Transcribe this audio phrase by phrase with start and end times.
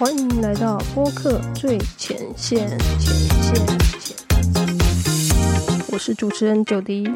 [0.00, 3.54] 欢迎来到播客最前线，前线，
[4.00, 4.16] 前。
[5.92, 7.06] 我是主持人九迪。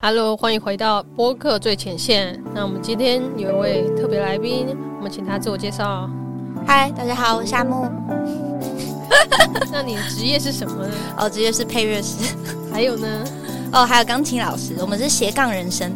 [0.00, 2.38] Hello，欢迎回到播客最前线。
[2.54, 6.10] 那我们今天有一位特别来宾，我们请他自我介绍。
[6.66, 7.88] 嗨，大家好，我是夏木。
[9.72, 10.94] 那你职业是什么呢？
[11.16, 12.36] 哦，职业是配乐师。
[12.70, 13.24] 还有呢？
[13.72, 14.74] 哦，还有钢琴老师。
[14.80, 15.90] 我们是斜杠人生。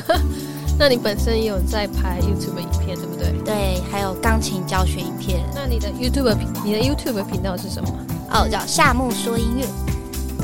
[0.78, 3.32] 那你本身也有在拍 YouTube 影片，对不对？
[3.44, 5.40] 对，还有钢琴教学影片。
[5.54, 7.88] 那你的 YouTube 频，你的 YouTube 频道是什么？
[8.32, 9.66] 哦，叫夏木说音乐。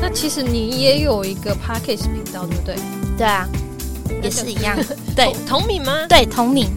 [0.01, 2.77] 那其实你也有一个 Podcast 频道，对不对？
[3.19, 3.49] 对啊，
[4.23, 4.79] 也是一样。
[5.17, 6.07] 对，同名吗？
[6.09, 6.69] 对，同名。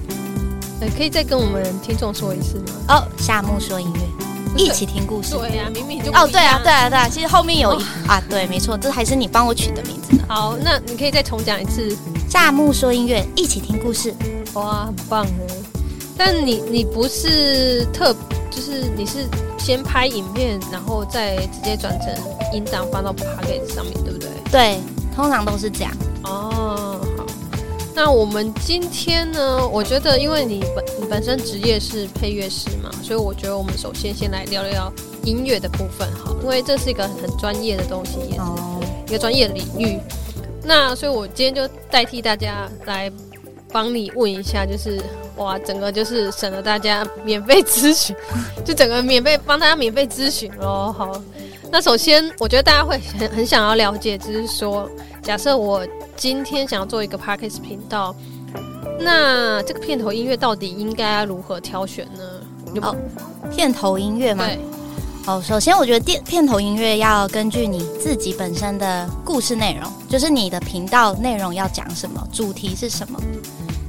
[0.79, 2.65] 呃，可以再跟我们听众说一次吗？
[2.87, 4.22] 哦，夏木说音乐。
[4.55, 5.35] 一起听故事。
[5.35, 10.17] 对呀，明明就哦，对啊，对啊，对啊，其实后面有一啊，对，没错，这还是你帮我取的名字。
[10.27, 11.95] 好，那你可以再重讲一次。
[12.29, 14.13] 夏木说音乐，一起听故事。
[14.53, 15.47] 哇，很棒哦！
[16.17, 18.15] 但你你不是特，
[18.51, 22.09] 就是你是先拍影片，然后再直接转成
[22.53, 24.29] 音档放到 p o c k e t 上面，对不对？
[24.51, 24.79] 对，
[25.15, 25.91] 通常都是这样。
[26.23, 26.52] 哦，好。
[27.95, 29.67] 那我们今天呢？
[29.67, 34.91] 我觉得，因为你本你本身职业是配乐师嘛，所以我觉得我们首先先来聊聊
[35.23, 38.41] 音乐的部分，好，因为这是一个很专业的东西，也是
[39.07, 39.99] 一个专业领域。
[40.63, 43.11] 那所以，我今天就代替大家来
[43.71, 44.99] 帮你问一下，就是
[45.35, 48.15] 哇，整个就是省了大家免费咨询，
[48.65, 50.91] 就整个免费帮大家免费咨询喽。
[50.97, 51.21] 好，
[51.73, 54.87] 那首先我觉得大家会很很想要了解，就是说，
[55.23, 55.85] 假设我。
[56.15, 58.15] 今天想要做一个 podcast 频道，
[58.99, 62.81] 那这个片头音乐到底应该如何挑选呢？
[62.83, 62.95] 哦，
[63.51, 64.45] 片头音乐吗？
[64.45, 64.59] 对。
[65.25, 73.19] 哦，首先我觉得电片头音乐要根据你自己本身的故事内容，就是你的频道内容要讲什么，主题是什么。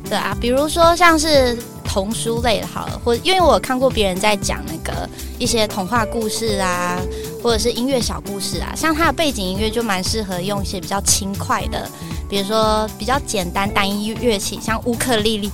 [0.09, 5.07] 对啊，比如说像是童书类的，好了，或因为我有看过别人在讲那个
[5.39, 6.99] 一些童话故事啊，
[7.45, 11.87] 或者是音乐小故事啊，像它的背景音乐就蛮适合用一些比较轻快的。
[12.27, 15.51] 比如说比较简单单一乐器，像乌克丽丽，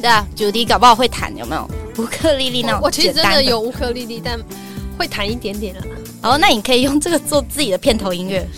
[0.00, 1.68] 对啊，九弟搞不好会弹，有没有？
[2.02, 4.40] 乌克丽丽那种，我其实真的有乌克丽丽，但
[4.98, 5.82] 会弹一点点了。
[6.22, 8.48] 哦，那你可以用这个做自己的片头音乐，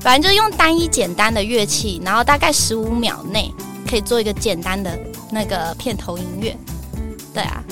[0.00, 3.52] 反正就是用单一简单的乐器，然后大概十五秒内
[3.86, 4.98] 可以做一个简单的
[5.30, 6.56] 那个片头音乐。
[7.34, 7.62] 对啊，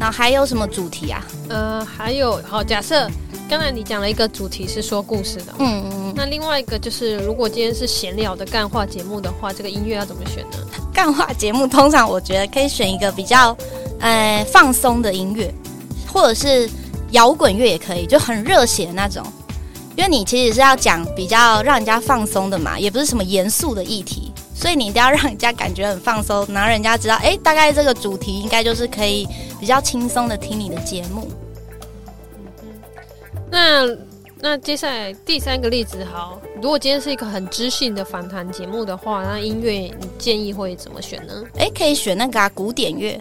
[0.00, 1.24] 然后还有什么主题啊？
[1.48, 3.08] 呃，还有，好，假设
[3.48, 6.12] 刚才你讲了一个主题是说故事的，嗯嗯。
[6.14, 10.58] 那另外一个就是，如果今天是闲聊的干话节目的话，这个音乐要怎么选呢？
[10.92, 13.56] 干话节目通常我觉得可以选一个比较
[14.00, 15.50] 呃放松的音乐，
[16.06, 16.68] 或者是
[17.12, 19.24] 摇滚乐也可以，就很热血的那种。
[19.96, 29.26] 因为你其实是要讲比较让人家放松的嘛，也不是什么严肃的议题，所以你一定要让人家感觉很放松，然后人家知道，哎，大概这个主题应该就是可以
[29.58, 31.26] 比较轻松的听你的节目。
[33.50, 33.96] 那。
[34.40, 41.42] 那接下来第三个例子，好，如果今天是一个很知性的访谈节目的话，那音乐你建议会怎么选呢？
[41.58, 43.20] 哎，可以选那个啊古典乐，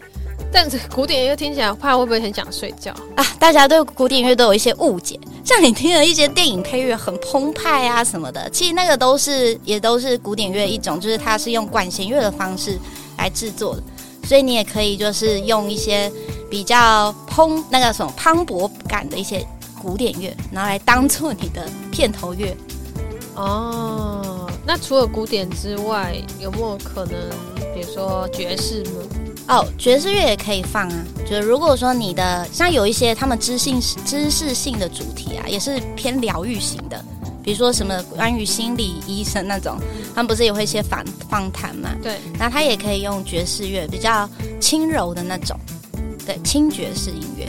[0.52, 3.26] 但是古典乐听起来怕会不会很想睡觉啊？
[3.40, 12.78] 大家对古典乐都有一些误解，像你听了一些电影配乐很澎湃啊什么的，其实那个都是也都是古典乐一种，就是它是用管弦乐的方式
[13.18, 13.82] 来制作的，
[14.28, 16.12] 所以你也可以就是用一些
[16.48, 19.44] 比较蓬那个什么磅礴感的一些。
[19.88, 22.54] 古典乐拿来当做你的片头乐
[23.36, 24.52] 哦。
[24.66, 27.18] 那除了古典之外，有没有可能，
[27.74, 28.92] 比如说爵士呢？
[29.48, 31.06] 哦，爵士乐也可以放啊。
[31.26, 37.02] 就是如果说你的像有一些他们知性知识性的主题啊，也是偏疗愈型的，
[37.42, 39.78] 比如说什么关于心理医生那种，
[40.14, 41.96] 他们不是也会一些访访谈嘛？
[42.04, 42.18] 对。
[42.38, 45.58] 那他也可以用爵士乐，比较轻柔的那种，
[46.26, 47.48] 对，轻爵士音乐。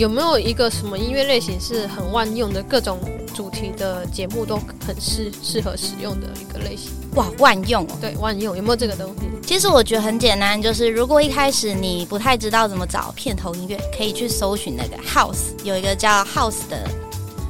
[0.00, 2.98] 那有没有一个什么音乐类型是很万用的，各种
[3.34, 4.56] 主题的节目都
[4.86, 6.90] 很适适合使用的一个类型？
[7.16, 7.98] 哇，万用哦！
[8.00, 9.26] 对，万用有没有这个东西？
[9.46, 16.88] 其实我觉得很简单，就是如果一开始你不太知道怎么找片头音乐，可以去搜寻那个 House，有一个叫 House 的，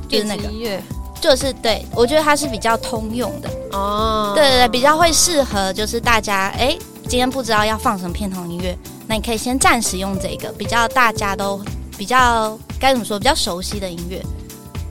[0.08, 0.82] 就是那个音乐，
[1.20, 4.32] 就是对我觉得它是比较通用的哦。
[4.34, 8.76] 对对对，比较会适合就是大家哎，今天不知道要放什么片头音乐，
[9.06, 11.60] 那你可以先暂时用这个，比较大家都。
[12.00, 13.18] 比较该怎么说？
[13.18, 14.22] 比较熟悉的音乐，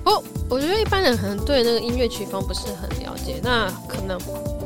[0.05, 3.41] 哦，我觉得一般人可能对那个音乐曲风不是很了解。
[3.41, 4.15] 那可能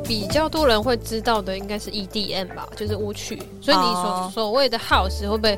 [0.03, 3.41] 比较多人会知道的应该是 EDM 吧，就是舞曲。
[3.61, 5.57] 所以你所所谓的 House 会不会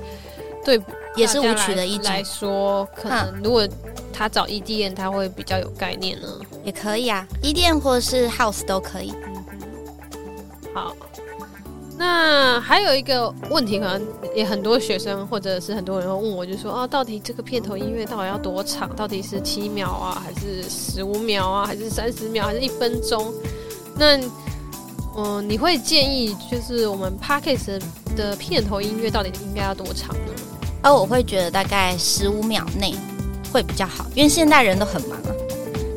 [0.64, 0.80] 对
[1.16, 3.68] 也是舞曲的一来说，可能如果
[4.14, 6.28] 他找 EDM，他会比较有概念呢？
[6.64, 9.12] 也可以啊，EDM 或者是 House 都可以。
[10.72, 10.96] 好，
[11.97, 14.01] 那还有一个问题，可能
[14.36, 18.94] 也很多学生或者是很多人会问我，就说啊，到底这个片头音乐到底要多长？
[18.95, 23.33] 到底是七秒啊，还是十五秒啊，还是三十秒，还是一分钟？
[23.97, 24.19] 那
[25.18, 27.80] 嗯，你会建议就是我们 Parkes
[28.18, 30.33] 的片头音乐到底应该要多长呢？
[30.81, 32.94] 而我会觉得大概十五秒内
[33.53, 35.31] 会比较好，因为现代人都很忙啊。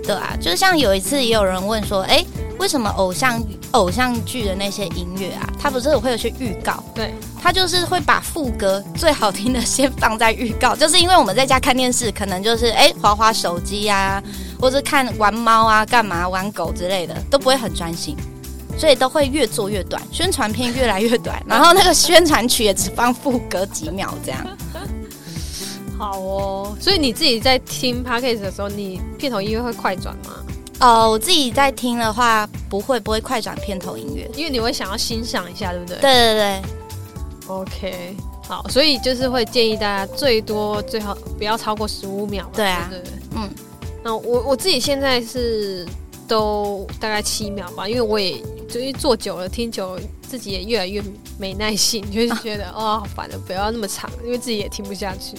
[0.05, 2.25] 对啊，就像有一次也有人问说，哎，
[2.61, 3.43] 为什么偶像
[3.73, 6.83] 偶像剧的那些音乐啊，它不是会有些预告？
[6.95, 14.23] 对，它就是会把副歌最好听的先放在预告，就是因为我们在家看电视，可能就是哎滑滑手机啊，
[14.59, 18.17] 或者看玩猫啊、干嘛玩狗之类的，都不会很专心，
[18.79, 24.47] 所以都会越做越短，宣传片越来越短， 然后那个宣传曲也只放副歌几秒这样。
[25.99, 30.33] 好哦，所以你自己在听 podcast 的时候，你片头音乐会快转吗？
[30.81, 35.99] 哦，我自己在听的话，不会不会快转片头音乐，因为你会想要欣赏一下，对不对？
[35.99, 36.63] 对对对。
[37.49, 38.17] OK，
[38.47, 42.49] 好，所以就是会建议大家最多最好不要超过十五秒。
[42.55, 43.13] 对啊，对对。
[43.35, 43.51] 嗯，
[44.05, 45.87] 那我我自己现在是
[46.29, 48.39] 都大概七秒吧，因为我也
[48.69, 51.03] 就是做久了，听久了，自己也越来越
[51.39, 55.37] 没耐性，就是觉得 哦，好烦的，不要那么长，因为自己也听不下去。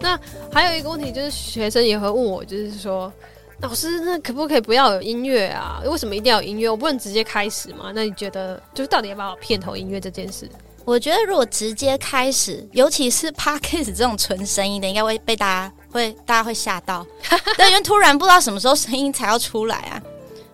[0.00, 0.18] 那
[0.52, 3.12] 还有一个问题就是，学生也会问我，就是说，
[3.60, 5.80] 老师，那可不可以不要有音乐啊？
[5.84, 6.68] 为什么一定要有音乐？
[6.68, 7.90] 我不能直接开始吗？
[7.94, 10.48] 那你觉得，就是到底要不要片头音乐这件事？
[10.84, 17.04] 我觉得如果直接开始，尤其是 podcast 这种纯声音的，应该会被大家会大家会吓到，
[17.56, 20.00] 对，因为突然不知道什么时候声音才要出来啊，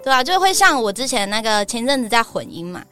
[0.02, 0.22] 对吧？
[0.22, 2.82] 就会像我之前那个前阵子在混音嘛。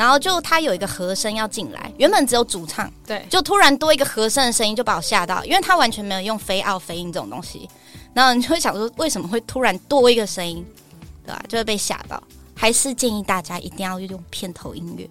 [0.00, 7.68] 然后就他有一个和声要进来，原本只有主唱，对，就突然多一个和声的声音，就把我吓到，因为他完全没有用飞奥飞音这种东西。
[8.14, 10.64] 然后你就会想说，为什么会突然多一个声音，
[11.26, 11.44] 对吧？
[11.46, 12.22] 就会被吓到。
[12.56, 15.06] 还是建议大家一定要用片头音乐。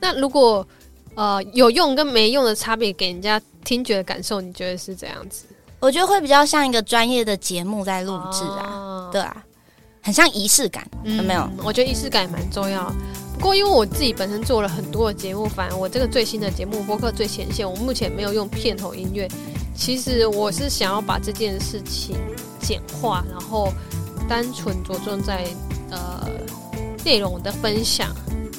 [0.00, 0.66] 那如果
[1.16, 5.44] 呃有用跟没用的差别，给人家听觉的感受，你觉得是怎样子？
[5.80, 9.36] 我觉得会比较像一个专业的节目在录制啊，对啊，
[10.02, 11.46] 很像仪式感，有没有？
[11.62, 12.90] 我觉得仪式感蛮重要。
[13.40, 19.26] 不过，因为我自己本身做了很多的节目，反而我这个最新的节目《播客最前线》，我目前没有用片头音乐。
[19.74, 22.16] 其实我是想要把这件事情
[22.60, 23.72] 简化，然后
[24.28, 25.46] 单纯着重在
[25.90, 26.28] 呃
[27.02, 28.14] 内容的分享。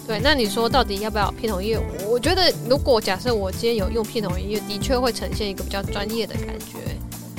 [0.07, 1.79] 对，那你说到底要不要片头音乐？
[2.09, 6.77] 我觉得，如果假设我今天有用片头音乐，的确会呈现一个比较专业的感觉。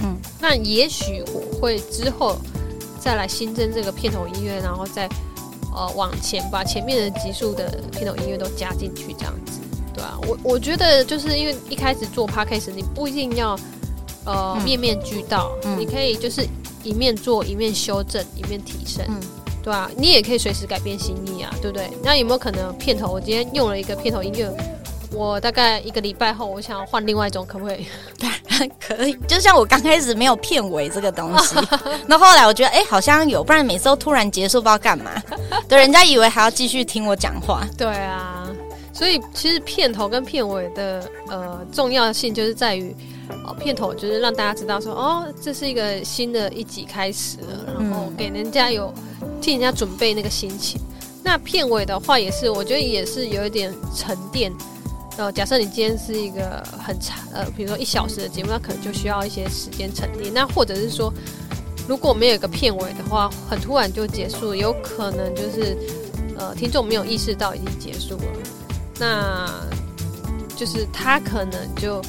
[0.04, 2.38] 嗯，那也许我会之后
[3.00, 5.08] 再来新增这个片头音乐，然后再。
[5.74, 9.60] 呃，往前把前面的集数的片头音乐都加进去，这样子，
[9.94, 13.58] 对啊，我我觉得就是因为一开始做 podcast，你不一定要
[14.24, 16.46] 呃面面俱到，你可以就是
[16.82, 19.04] 一面做一面修正，一面提升，
[19.62, 21.90] 对啊，你也可以随时改变心意啊，对不对？
[22.02, 23.10] 那有没有可能片头？
[23.12, 24.50] 我今天用了一个片头音乐。
[25.14, 27.86] 我大概一个礼拜后，我想要换另外一种，可不可以？
[28.80, 29.14] 可以。
[29.26, 31.56] 就像我刚开始没有片尾这个东西，
[32.06, 35.10] 那后来我觉得，哎，好像有，不然每次都突然结束，不知道干嘛。
[35.68, 37.66] 对，人家以为还要继续听我讲话。
[37.76, 38.48] 对啊，
[38.92, 42.94] 所以其实片头跟片尾的呃重要性就是在于，
[43.44, 48.92] 哦，片头就是让大家知道说，哦，这是一个新的一集开始了，然后给人家有
[49.40, 50.80] 替人家准备那个心情。
[51.24, 54.52] 那片尾的话，也是我觉得也是有一点沉淀。
[55.18, 60.32] 呃，假设你今天是一个很长，呃，比如说一小时的节目，那可能就需要一些时间沉淀。
[60.32, 61.12] 那或者是说，
[61.86, 65.76] 如果没有一个片尾的话，很突然就结束，有可能就是，
[66.38, 68.24] 呃，听众没有意识到已经结束了，
[68.98, 69.50] 那
[70.56, 72.00] 就是他可能就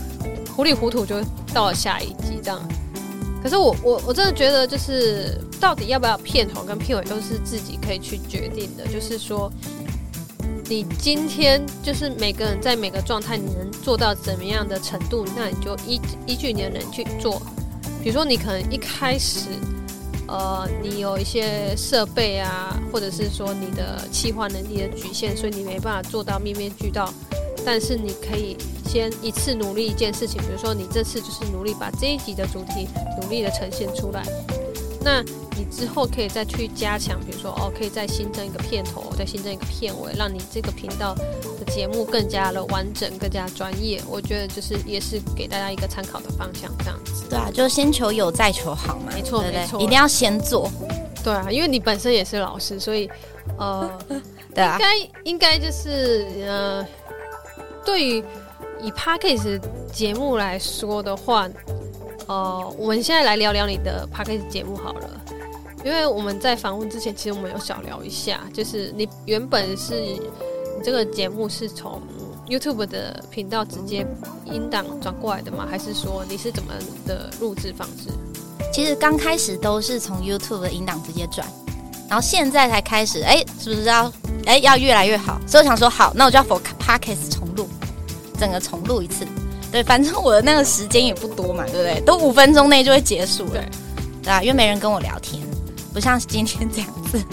[0.56, 1.22] 糊里糊涂就
[1.54, 2.62] 到了下一集这样。
[3.44, 9.52] 可是我我我真的觉得，就是到底要不要片头跟片尾都是自己可以去决定的，就是说。
[10.70, 17.42] 你今天就是每个人在每个状态，你能做到怎么样的程度，那你就依依据你的人去做。
[18.02, 19.50] 比如说，你可能一开始，
[20.28, 27.14] 呃，你有一些设备啊，或者是说你的企划能力的局限，所以你没办法做到面面俱到。
[27.66, 32.88] 但是你可以先一次努力一件事情，比如说你这次就是努力把这一集的主题
[33.22, 34.22] 努力的呈现出来。
[35.02, 35.24] 那
[35.56, 44.02] 你之后可以再去加强，比如说哦，可以再新增一个片头，再新增一个片尾，让你这个频道的节目更加的完整、更加专业。
[44.10, 47.26] 我觉得就是也是给大家一个参考的方向，这样子。
[47.30, 49.12] 对啊，就先求有，再求好嘛。
[49.14, 50.70] 没错，没错，一定要先做。
[51.24, 53.10] 对啊，因为你本身也是老师，所以
[53.58, 53.90] 呃，
[54.54, 56.86] 对啊，应该应该就是呃，
[57.86, 58.24] 对于
[58.82, 59.60] 以 p a c k a g e
[59.92, 61.48] 节目来说的话。
[62.26, 65.10] 哦，我们现在来聊聊你的 p a c k a g e 节目好了。
[65.84, 70.22] 因为我们在访问之前，其实我们有小聊一下，就是你原本是你
[70.84, 72.02] 这个节目是从
[72.48, 74.06] YouTube 的频道直接
[74.46, 75.68] 音档转过来的吗？
[75.70, 76.74] 还是说你是怎么
[77.06, 78.10] 的录制方式？
[78.72, 81.48] 其实刚开始都是从 YouTube 的音档直接转，
[82.10, 84.12] 然后现在才开始，哎，是不是要
[84.46, 85.40] 哎要越来越好？
[85.46, 87.68] 所以我想说，好，那我就要 for podcast 重录，
[88.40, 89.26] 整个重录一次。
[89.72, 92.02] 对，反正我的那个时间也不多嘛，对不对？
[92.02, 93.66] 都五分钟内就会结束了，对
[94.24, 95.42] 对啊，因为没人跟我聊天，
[95.94, 97.24] 不像今天这样子，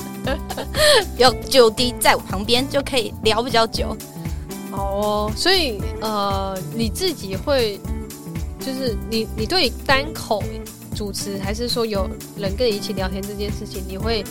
[1.17, 3.97] 有九滴在我旁边就可以聊比较久。
[4.73, 7.81] 哦，所以呃，你自己会
[8.61, 10.43] 就是你你对单口
[10.95, 14.23] 主持，还是说有人跟你一起聊天这件事情，你会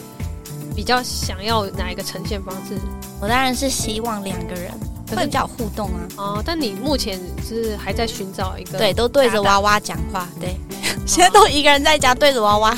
[0.75, 2.79] 比较想要哪一个呈现方式？
[3.19, 4.71] 我当然是希望两个人
[5.09, 6.07] 会比较互动啊。
[6.17, 10.29] 哦，但你目前是还在寻找一个对，都对着娃娃讲话。
[10.39, 10.55] 对，
[11.05, 12.77] 现在都一个人在家对着娃娃。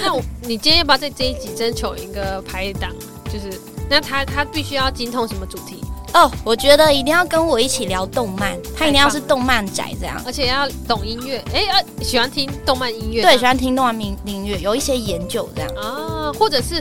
[0.00, 2.90] 那我你今天要不要在这一集征求一个排档？
[3.26, 3.58] 就是
[3.90, 5.82] 那他他必须要精通什么主题，
[6.12, 10.22] 哦，我觉得一定要跟我一起聊动漫，他一定要是动漫宅这样。
[10.24, 15.70] 而且要懂音乐，哎、要喜欢听动漫音乐，对，喜欢听动漫音音乐，有一些研究这样。
[15.74, 16.80] 啊，或者是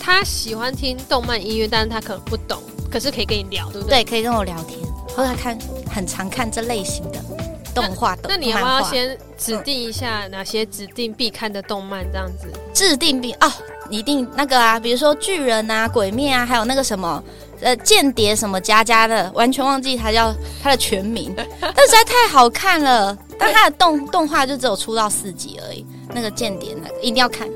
[0.00, 4.02] 他喜欢听动漫音乐，但是他可能不懂，可是可以跟你聊，对不对？
[4.02, 4.78] 对，可以跟我聊天，
[5.16, 5.56] 或者看
[5.88, 7.18] 很常看这类型的
[7.74, 8.22] 动画的。
[8.28, 12.48] 那你要不要先指定一下哪些指定必看的动漫这样子？
[12.72, 13.52] 制定必哦，
[13.90, 17.22] 一定那个啊，比如说巨人啊、鬼灭啊，还有那个什么
[17.60, 23.16] 呃间谍什么家家的，完全忘记它叫它的全名， 但实在太好看了。
[23.36, 27.48] 但它的动动画就只有出到四集而已，那个间谍那个一定要看。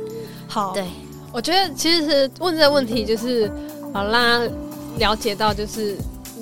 [0.48, 0.84] 好对，
[1.32, 3.48] 我觉得其实是问这个问题，就是
[3.94, 4.54] 好让他
[4.98, 5.96] 了解到，就是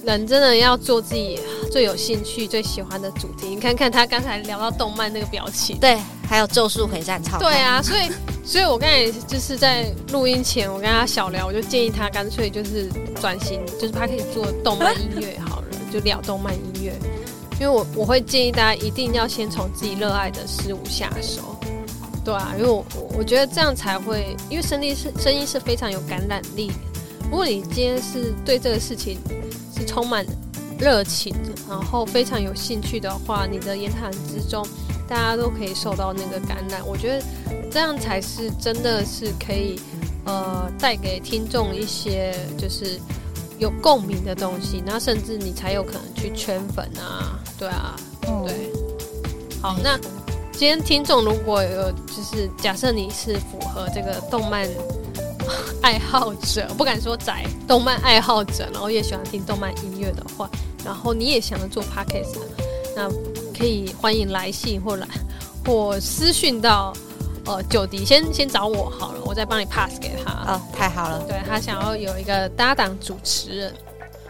[0.06, 1.36] 人真的要做自己
[1.70, 3.48] 最有兴趣、最喜欢的主题。
[3.48, 5.98] 你看看他刚才聊到动漫那个表情，对，
[6.28, 8.08] 还有《咒术回战》超对，啊，所以
[8.44, 12.88] 所以我刚才就是在录音前，我跟他小聊，我就建议他干脆就是
[13.20, 16.92] 转型，就是他可以做动漫音乐好了，就聊动漫音乐。
[17.58, 21.58] 因为我我会建议大家一定要先从自己热爱的事物下手，
[22.24, 26.70] 对啊，因为我我我觉得这样才会，因为声音是声音是非常有感染力。
[27.28, 29.18] 如果你今天是对这个事情
[29.76, 30.24] 是充满
[30.78, 34.66] 热情的，然后非常有兴趣的话，你的言谈之中，
[35.06, 36.80] 大家都可以受到那个感染。
[36.86, 37.24] 我觉得
[37.70, 39.78] 这样才是真的是可以
[40.24, 42.98] 呃带给听众一些就是
[43.58, 47.96] 有共鸣的东西，那甚至你才有可能去圈粉啊，对啊，
[48.28, 48.72] 嗯对。
[49.62, 49.98] 好，那
[50.52, 54.68] 今天听众如果有就是假设你是符合这个动漫
[55.82, 60.50] 爱好者，不敢说宅，动漫爱好者，然后也喜欢听动漫音乐的话，
[60.84, 62.38] 然后你也想要做 podcast，
[62.94, 63.08] 那
[63.56, 65.06] 可以欢迎来信或来
[65.64, 66.92] 或私讯到
[67.44, 70.32] 呃九迪，先先找我好了，我再帮你 pass 给他。
[70.52, 73.74] 哦，太好了，对他想要有一个搭档主持人，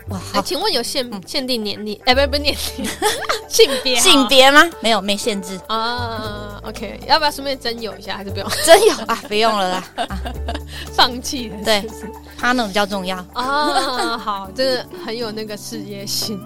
[0.08, 1.98] 哇，请问有限、限定年龄？
[2.04, 2.86] 哎、不是不是年龄，
[3.48, 4.62] 性别性别吗？
[4.80, 8.16] 没有，没限制，啊？OK，要不要顺便征友一下？
[8.16, 8.48] 还是不用？
[8.64, 10.18] 真有啊，不用了啦，啊，
[10.94, 11.56] 放弃了？
[11.64, 13.16] 对是不是 partner 比较重要。
[13.32, 16.40] 啊，好，真的很有那个事业心。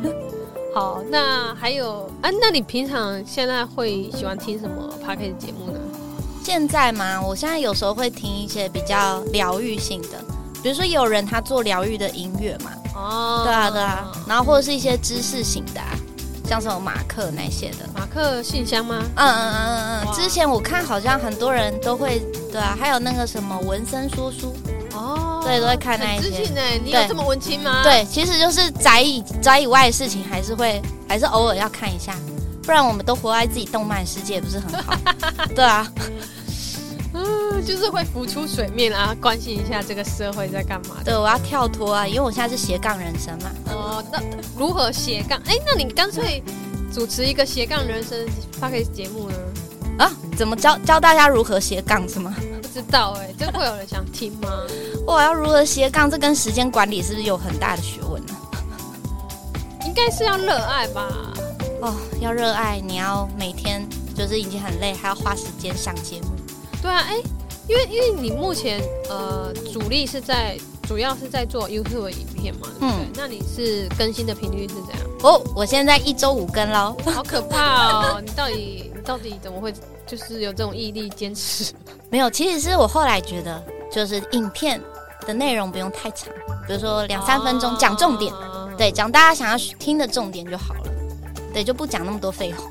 [0.74, 2.30] 好，那还有啊？
[2.40, 5.78] 那你平常现在会喜欢听什么 p o d c a s t 节目呢？
[6.42, 10.24] 现在嘛，我现在有时候会听一些比较疗愈性的，
[10.62, 15.88] 比如说有人他做疗愈的音乐嘛，哦，对啊对啊，然后或者是一些知识型的、啊，
[16.48, 17.88] 像什么马克那些的。
[17.94, 19.02] 马克信箱吗？
[19.16, 22.20] 嗯嗯嗯嗯嗯，之前我看好像很多人都会，
[22.50, 24.54] 对啊，还有那个什么文森说书，
[24.94, 32.14] 哦，对都会看那些知性哎，你有对这么文青吗？，对，其实就是宅以宅以外的事情，还是会还是偶尔要看一下，
[32.62, 34.94] 不然我们都活在自己动漫世界，不是很好？
[35.54, 36.12] 对啊，嗯，
[37.60, 40.96] 就是会浮出水面啊，关心一下这个社会在干嘛。
[41.04, 43.50] 对，我要跳脱啊，因为我现在是斜杠人生嘛。
[43.66, 44.20] 哦，那
[44.58, 45.40] 如何斜杠？
[45.46, 46.42] 哎，那你干脆
[46.92, 48.18] 主持一个斜杠人生
[48.58, 49.36] p o d c a s t 节目呢？
[49.98, 52.34] 啊，怎么教教大家如何斜杠是吗？
[52.62, 54.48] 不知道哎，这会有人想听吗？
[55.06, 56.10] 哇，要如何斜杠？
[56.10, 58.34] 这跟时间管理是不是有很大的学问呢？
[59.86, 61.08] 应该是要热爱吧。
[61.82, 66.28] 哦，要热爱，你要每天就是已经很累，还要花时间上节目。
[66.80, 67.16] 对啊，哎，
[67.70, 70.58] 因为因为你目前呃主力是在
[70.88, 72.88] 主要是在做 YouTube 的影片嘛，对不对？
[72.88, 74.98] 嗯那你是更新的频率是怎样？
[75.22, 76.96] 哦，我现在一周五更喽。
[77.04, 78.20] 好可怕哦！
[78.20, 79.72] 你到底你到底怎么会
[80.04, 81.72] 就是有这种毅力坚持？
[82.10, 83.62] 没有，其实是我后来觉得，
[83.92, 84.80] 就是影片
[85.24, 86.28] 的内容不用太长，
[86.66, 90.80] 比如说两三分钟讲重点，哦对，讲大家想要听的重点就好了。
[91.54, 92.68] 对，就不讲那么多废话。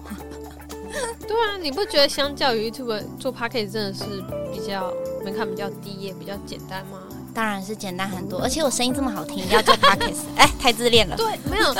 [1.27, 4.03] 对啊，你不觉得相较于 YouTube 做 Podcast 真的是
[4.51, 4.91] 比较
[5.23, 6.99] 门槛比较低，也比较简单吗？
[7.33, 11.15] 当然是简单很多，而且我声音这么好听，要做 podcast， 哎，太自恋了。
[11.15, 11.73] 对，没有。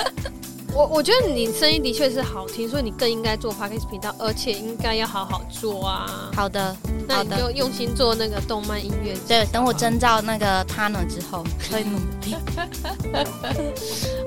[0.72, 6.30] 我我觉得你声音的确是好听，所以你更应该做 podcast 频道，而且应该要好好做啊。
[6.36, 6.78] 好的，
[7.08, 9.18] 那你就用心做那个动漫音乐。
[9.28, 12.36] 对，等我征召那个 partner 之后，会努力。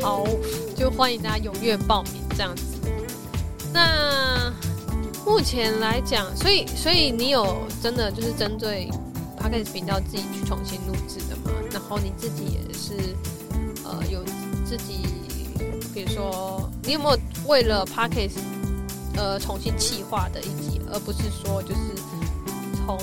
[0.02, 0.24] 好，
[0.76, 2.64] 就欢迎大家踊跃报名这样子。
[3.72, 4.52] 那
[5.26, 8.90] 目前来讲，所以所以你有真的就是针对
[9.38, 11.50] podcast 频道自己去重新录制的吗？
[11.70, 13.14] 然后你自己也是
[13.84, 14.22] 呃有
[14.64, 15.06] 自己。
[15.94, 18.32] 比如说，你有没有为了 Parkes
[19.14, 21.80] 呃重新企划的一集，而不是说就是
[22.86, 22.98] 从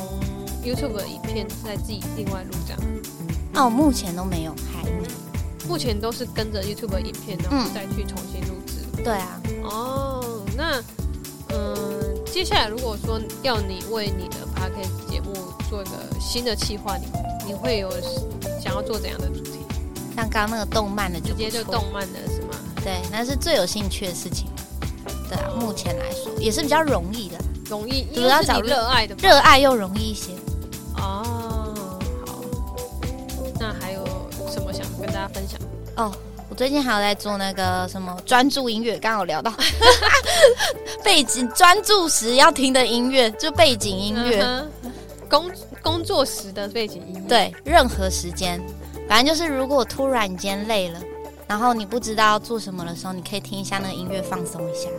[0.66, 2.82] YouTube 的影片再自己另外录这样？
[3.54, 5.08] 哦，目前都没有，还没。
[5.68, 9.04] 目前都是跟着 YouTube 的影片，然后再去重新录制。
[9.04, 9.40] 对啊。
[9.64, 10.84] 哦，那嗯，
[12.32, 15.34] 接下来如果说要你为你的 Parkes 节目
[15.70, 17.08] 做一个新的企划，你
[17.48, 17.92] 你会有
[18.62, 19.60] 想要做怎样的主题？
[20.16, 22.50] 像刚刚那个动漫的，直接就动漫的是吗。
[22.84, 24.48] 对，那是最有兴趣的事情。
[25.28, 30.32] 对啊，目前来说也是比较容易的，容易，主要找热爱的，热爱又容易一些。
[36.50, 39.54] 我最近还有在做那个什么专注音乐，刚刚有聊到
[41.04, 44.66] 背景专注时要听的音乐，就背景音乐，
[45.30, 45.50] 工
[45.82, 47.30] 工作时的背景音乐。
[47.30, 48.60] 对，任何时间，
[49.08, 51.00] 反正就是如果突然间累了。
[51.48, 54.90] 然后你不知道要做什么的时候，你可以听一下那个音乐，放松一下。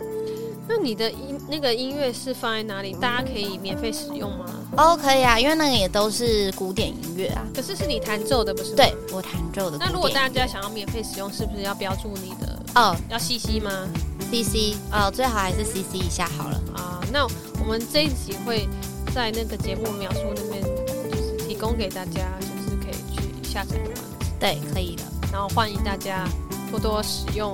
[0.73, 2.93] 那你的音那个音乐是放在哪里？
[2.93, 4.45] 大家可以免费使用吗？
[4.77, 7.43] 哦，可以啊，因为那个也都是古典音乐啊。
[7.53, 8.73] 可是是你弹奏的，不是？
[8.73, 9.77] 对，我弹奏的。
[9.77, 12.57] 那如果大家想要免费使用，是不是要标注你的？
[12.75, 13.85] 哦，要 CC 吗
[14.31, 16.61] ？CC，哦，最好还是 CC 一下好了。
[16.73, 17.25] 啊，那
[17.59, 18.65] 我们这一集会
[19.13, 23.91] 在那个节目描述那边，就是提供给大家，就是可以去下载的。
[24.39, 25.03] 对，可以的。
[25.33, 26.25] 然后欢迎大家
[26.71, 27.53] 多多使用，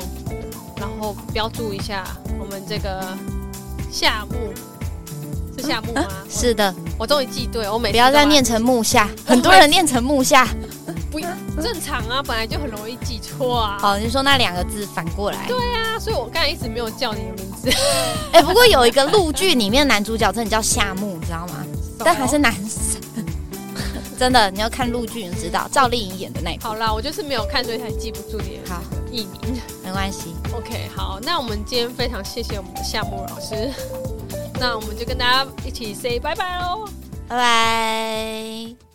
[0.80, 2.04] 然后标注一下
[2.40, 3.02] 我们这个
[3.92, 4.54] 夏木
[5.58, 6.06] 是夏木吗？
[6.30, 10.48] 是的，我终于记对，我每不要再念成木下，很多人念成木下，
[11.12, 13.78] 不正常啊，本来就很容易记错啊。
[13.80, 17.72] 好，你说那两个字反过来，对啊，所以我刚才一直没有叫你的名字。
[18.32, 21.66] 哎，不过有一个陆剧里面男主角真的叫夏木，你知道吗？
[22.00, 23.02] 但还是男生。
[24.20, 28.80] 真的，你要看陆剧，你知道赵丽颖演的那一好啦，我就是没有看，所以才记不住你好
[29.18, 29.62] 艺名。
[29.84, 30.36] 没关系。
[30.54, 33.72] OK，好，那我们今天非常谢谢我们的夏木老师，
[34.60, 36.88] 那我们就跟大家一起 say 拜拜喽，
[37.28, 38.87] 拜拜。